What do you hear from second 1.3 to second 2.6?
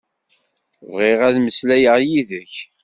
mmeslayeɣ yid-k.